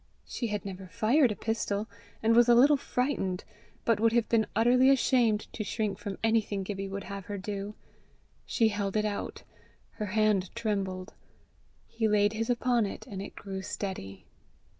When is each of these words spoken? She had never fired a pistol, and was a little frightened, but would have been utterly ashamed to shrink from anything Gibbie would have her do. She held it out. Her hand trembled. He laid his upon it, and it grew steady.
She 0.25 0.47
had 0.47 0.65
never 0.65 0.87
fired 0.87 1.31
a 1.31 1.35
pistol, 1.35 1.87
and 2.23 2.35
was 2.35 2.49
a 2.49 2.55
little 2.55 2.75
frightened, 2.75 3.43
but 3.85 3.99
would 3.99 4.13
have 4.13 4.27
been 4.27 4.47
utterly 4.55 4.89
ashamed 4.89 5.41
to 5.53 5.63
shrink 5.63 5.99
from 5.99 6.17
anything 6.23 6.63
Gibbie 6.63 6.89
would 6.89 7.03
have 7.03 7.25
her 7.25 7.37
do. 7.37 7.75
She 8.43 8.69
held 8.69 8.97
it 8.97 9.05
out. 9.05 9.43
Her 9.99 10.07
hand 10.07 10.49
trembled. 10.55 11.13
He 11.85 12.07
laid 12.07 12.33
his 12.33 12.49
upon 12.49 12.87
it, 12.87 13.05
and 13.05 13.21
it 13.21 13.35
grew 13.35 13.61
steady. 13.61 14.25